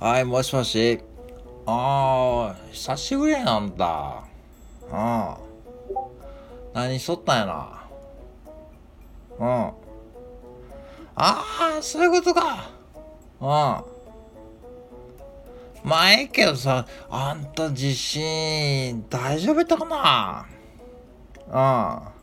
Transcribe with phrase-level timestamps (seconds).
[0.00, 1.00] はい、もしもし。
[1.66, 3.84] ああ、久しぶりやなあんた。
[3.84, 4.24] あ
[4.90, 5.38] あ。
[6.74, 7.86] 何しとったんやな。
[9.38, 9.46] うん。
[9.46, 9.72] あ
[11.14, 12.68] あ、そういうことか。
[13.40, 13.46] うん。
[15.88, 20.44] まあ、ええけどさ、あんた自信大丈夫やったか
[21.48, 22.15] なうん。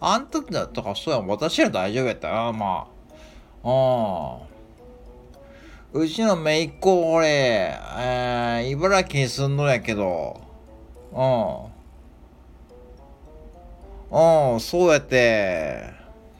[0.00, 2.86] あんただとかそうやん、私は大丈夫やったよ、ま
[3.64, 4.38] あ。
[5.94, 6.02] うん。
[6.02, 10.38] うちの姪っ子、俺、えー、茨城に住んどやけど、
[11.12, 11.26] うん。
[14.52, 15.94] うん、そうやって、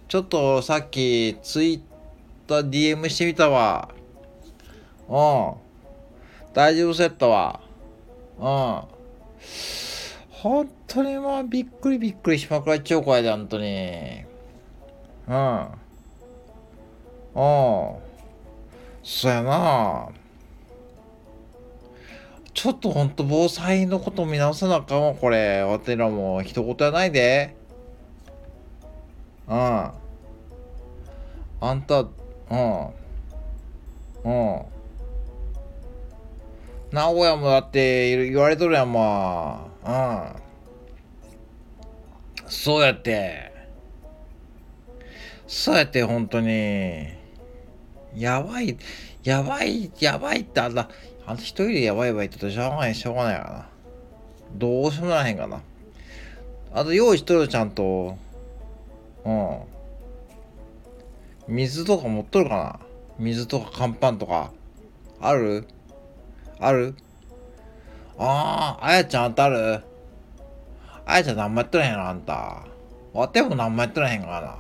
[0.09, 1.81] ちょっとさっき、ツイッ
[2.47, 3.89] ター DM してみたわ。
[5.09, 5.15] うん。
[6.53, 7.61] 大丈夫そうやったわ。
[8.39, 8.45] うん。
[10.49, 14.25] 本当にまあ、びっくりびっくりしまくらっちゃうかいで、本当に。
[15.29, 15.59] うん。
[17.35, 17.97] うん。
[19.03, 20.09] そやな
[22.55, 25.63] ちょっとほんと防災のこと見直さなあかんわ、これ。
[25.63, 27.57] わてらも一言やないで。
[29.49, 29.57] うん。
[29.57, 29.93] あ
[31.75, 32.87] んた、うん。
[34.25, 34.76] うん。
[36.97, 40.33] 名古屋もだって言われとるやん、まあ。
[42.41, 42.51] うん。
[42.51, 43.53] そうやって。
[45.47, 47.09] そうやって、本当に。
[48.15, 48.79] やばい、
[49.23, 50.89] やばい、やばいってあんな、
[51.27, 53.69] あんた一人でやばいばいって言ったらしょうがない、しょうがないからな。
[54.55, 55.61] どうしようもならへんかな。
[56.73, 58.17] あと用意しとるちゃんと。
[59.23, 59.59] うん。
[61.47, 62.81] 水とか持っとるかな
[63.19, 64.51] 水とか乾パンとか。
[65.21, 65.69] ある？
[66.59, 66.95] ある？
[68.19, 69.83] ああ、あやちゃんあたる？
[71.05, 72.65] あやちゃん何もやってらへんのあんた。
[73.13, 74.57] わても何もやってらへんからな。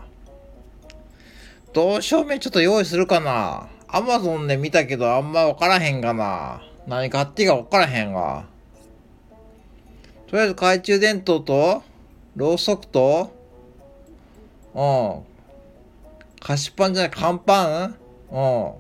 [1.73, 8.45] どうしようめちょっと用意するかなアマゾンで見たけどあんま分からへんかな何買っていいか分からへんが。
[10.27, 11.83] とりあえず懐中電灯と、
[12.35, 13.31] ろうそくと、
[14.75, 15.23] うん。
[16.41, 17.97] 菓子パンじゃない、乾パン？
[18.31, 18.73] うん。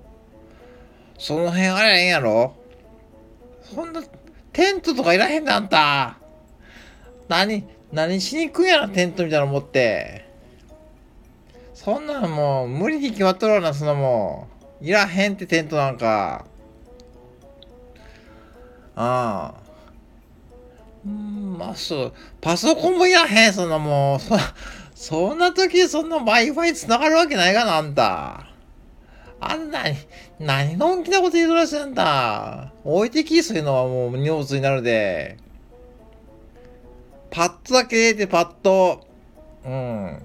[1.18, 2.54] その辺ありゃええんやろ
[3.74, 4.02] そんな、
[4.52, 6.16] テントとかいらへんねあんた。
[7.28, 10.26] 何、何しに行くんやろ、テントみたいなの持って。
[11.74, 14.48] そんなのもう無理に決まっとるわな、そんなも
[14.80, 14.84] ん。
[14.84, 16.44] いらへんってテントなんか。
[18.96, 19.66] ああ。
[21.04, 22.12] うん、まあそう。
[22.40, 24.20] パソコンもいらへん、そんなもう。
[24.20, 24.36] そ、
[24.94, 28.48] そんな時そんな Wi-Fi 繋がるわけないがな、あんた。
[29.40, 29.96] あんなに、
[30.38, 32.72] 何のんきなこと言うとらしいんだ。
[32.84, 35.36] 置いてき、そういうのはもう荷物になるで。
[37.30, 39.06] パッドだけ入れて、パッド。
[39.64, 40.22] うん。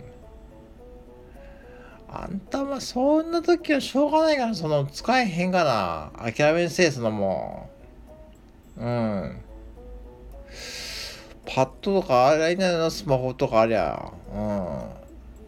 [2.14, 6.32] あんたはそんな時はしょうがないから、その、使えへんがな。
[6.32, 7.70] 諦めんせえ、そのも
[8.78, 8.86] う。
[8.86, 9.42] ん。
[11.46, 14.12] パッドとかあれいないのスマホとかありゃ。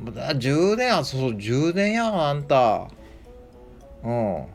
[0.02, 0.14] うん。
[0.14, 2.88] だ充電は、そうそう、充電やん、あんた。
[4.04, 4.46] うん。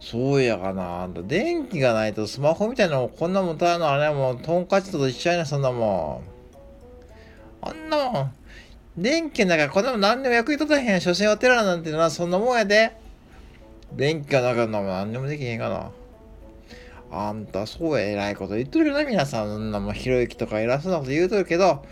[0.00, 1.02] そうやがな。
[1.02, 6.22] あんた、電気がないとスマホみたいなのこんなもんただのあれもう、トンカチと一緒やな、そんなも
[7.62, 7.68] ん。
[7.68, 8.32] あんなもん。
[8.96, 11.00] 電気なんかこんなもん何でも役に立たへん。
[11.00, 12.96] 所詮はテラなんてな、そんなもんやで。
[13.92, 15.90] 電気がなかったら何でもできへんかな。
[17.10, 19.48] あんた、そうや、偉いこと言っとるよな、皆さん。
[19.48, 21.84] そんなもん、ひろゆきとか偉そうなこと言うとるけど、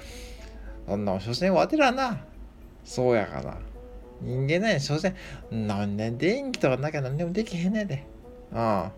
[0.87, 2.21] そんなもん、所詮はテラな。
[2.85, 3.57] そうやかな。
[4.21, 5.15] 人間なんや、所詮、
[5.51, 8.03] なんで電気とかなきゃ何でもできへんねんで。
[8.53, 8.93] ああ。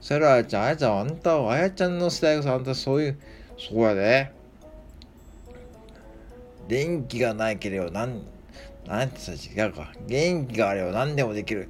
[0.00, 3.18] それはあやちゃん、あやちゃん、あんたは、あやちゃんの世代こそあんたそういう、
[3.58, 4.30] そうやで。
[6.68, 8.22] 電気がないければなん、
[8.86, 9.92] なんてさ、違うか。
[10.06, 11.68] 元気があれば何でもできる。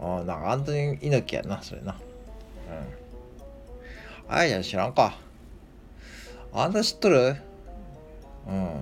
[0.00, 1.92] ああ、なんかアントニー猪木やな、それな。
[4.28, 4.34] うん。
[4.34, 5.18] あやちゃん知らんか。
[6.52, 7.36] あんた知っとる？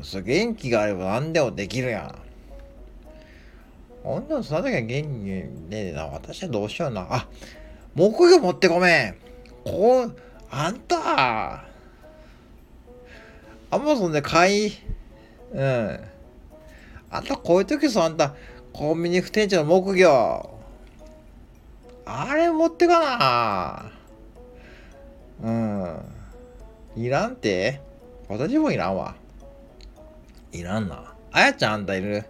[0.00, 2.30] ん、そう、元気があれば何でもできるやん。
[4.02, 6.06] 女のそんな時は元気ねえな。
[6.06, 7.06] 私はどうしような。
[7.10, 7.28] あ、
[7.94, 9.14] 木魚持ってごめん。
[9.64, 10.16] こう、
[10.50, 11.64] あんた。
[13.72, 14.72] アマゾンで買い。
[15.52, 16.00] うん。
[17.10, 18.34] あんたこういう時さ、あんた、
[18.72, 20.58] コンビニ不店長の木魚。
[22.06, 23.92] あれ持ってかな。
[25.42, 27.04] うん。
[27.04, 27.80] いらんて
[28.28, 29.14] 私もいらんわ。
[30.52, 31.14] いらんな。
[31.32, 32.24] あやちゃんあんたいる？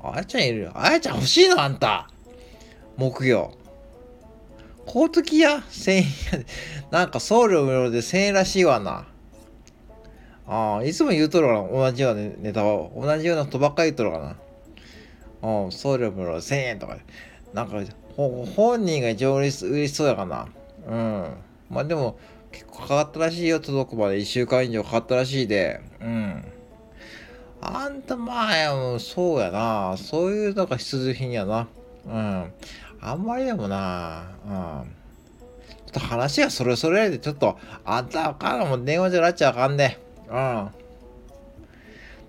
[0.00, 0.70] あやちゃんいる。
[0.74, 2.10] あやちゃん欲しいのあんた。
[2.96, 3.52] 木魚。
[4.84, 6.08] こう時や、千円や。
[6.90, 9.06] なんか送料無料で1000円らしいわな。
[10.46, 12.92] ああ、いつも言うとるかな、同じようなネタを。
[12.96, 14.36] 同じようなことばっかり言っとるか
[15.42, 15.56] な。
[15.64, 16.98] うん、送料無料1000円とか。
[17.52, 17.82] なんか、
[18.16, 20.46] 本人が一番嬉しそうやかな。
[20.86, 21.34] うん。
[21.68, 22.18] まあでも、
[22.52, 25.80] 結構かかったらしいよ、届くまで1週間以上かかったらしいで。
[26.00, 26.44] うん。
[27.74, 29.96] あんたまあ、そうやな。
[29.96, 31.66] そういうなんか必需品やな。
[32.06, 32.52] うん。
[33.00, 34.24] あんまりでもな。
[34.46, 34.52] うん。
[34.52, 39.98] ちょっと話がそれそれで、ちょっと、あんたあかんも電話じゃらっちゃあかんで。
[40.28, 40.68] うん。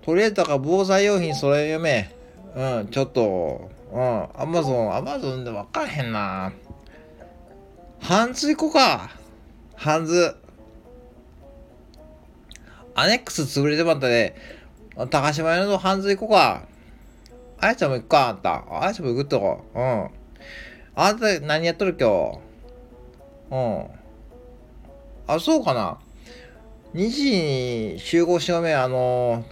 [0.02, 2.10] とりあえずだから防災用品それ読め。
[2.56, 6.52] うん、ちょっと、うん、アマゾン、アマゾンで分からへんな。
[8.00, 9.10] ハンズ行こうか。
[9.76, 10.34] ハンズ。
[12.94, 14.34] アネックス潰れてまったで、
[15.06, 16.62] 高島屋のハンズ行こうか。
[17.60, 18.64] あやちゃんも行くか、あんた。
[18.68, 19.64] あやちゃんも行くってこ。
[19.74, 20.08] うん。
[20.96, 22.40] あんた何やっとる今
[23.50, 23.54] 日？
[23.54, 23.86] うん。
[25.28, 25.98] あ、そうかな。
[26.94, 29.44] 2時に集合しようめ、あの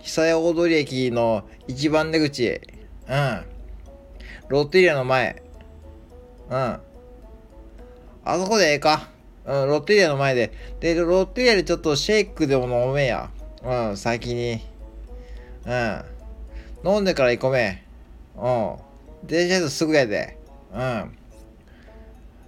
[0.00, 2.60] ー、久屋大通駅の一番出口。
[3.08, 3.44] うん。
[4.48, 5.42] ロッテリアの前。
[6.50, 6.56] うん。
[6.56, 6.80] あ
[8.36, 9.08] そこでええか。
[9.46, 10.52] うん、ロッテリアの前で。
[10.80, 13.30] で、ロッテリアでちょっとシェイクでも飲めや。
[13.62, 14.69] うん、先に。
[15.66, 16.04] うん。
[16.84, 17.84] 飲んでから行こめ。
[18.36, 18.76] うん。
[19.26, 20.38] 電車ですぐやで。
[20.72, 21.16] うん。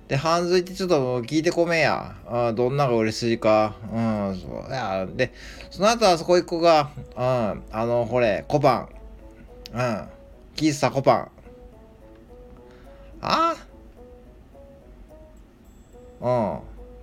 [0.08, 2.16] で、半ズいってちょっと聞いてこめや。
[2.30, 3.76] うん、どんなが嬉しいか。
[3.92, 5.06] うん、そうや。
[5.06, 5.32] で、
[5.70, 8.88] その後あそこ行こうが、うん、あの、ほれ、コパン。
[9.72, 10.08] うん。
[10.54, 11.30] 喫茶コパン。
[13.22, 13.54] あ？
[16.20, 16.58] うん。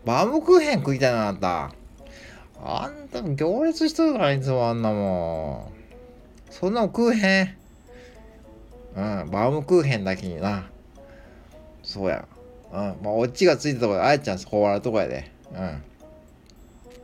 [0.05, 1.71] バームクーヘン食いたいな、あんた。
[2.61, 5.78] あんた行列しとるから、いつもあんなもん。
[6.49, 7.57] そんなの食うへん。
[8.95, 10.69] うん、バームクーヘンだけにな。
[11.83, 12.27] そうや。
[12.71, 12.77] うん。
[13.01, 15.31] まあ、オチがついたとこで、あやちゃんそこ笑うとこやで。
[15.51, 15.83] うん。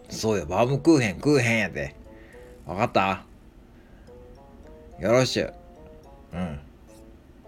[0.09, 1.95] そうや、バームクーヘン食うへんやで。
[2.65, 3.23] わかった？
[4.99, 5.53] よろしゅう。
[6.33, 6.59] うん。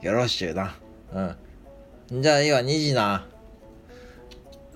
[0.02, 0.76] よろしゅうな。
[2.12, 2.22] うん。
[2.22, 3.28] じゃあ、いいわ、2時な。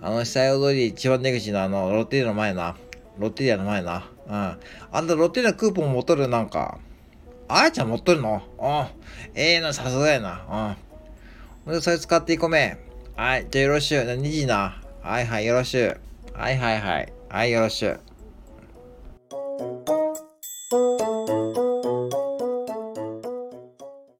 [0.01, 2.75] あの、久屋踊り一番出口のあの、ロッテリアの前な。
[3.19, 4.09] ロッテリアの前な。
[4.27, 4.33] うん。
[4.33, 6.27] あんたロッテリアクーポン持っとる？
[6.27, 6.79] なんか。
[7.53, 8.41] あやちゃん持っとるの？
[8.59, 9.39] うん。
[9.39, 10.77] ええー、な、さすがやな。
[11.67, 11.73] うん。
[11.73, 12.77] で、それ使っていこめ。
[13.15, 14.01] はい、じゃあよろしゅう。
[14.03, 14.81] 2時な。
[15.01, 15.99] はいはい、よろしゅう。
[16.33, 17.13] はいはいはい。
[17.29, 17.99] はい、よろしゅう。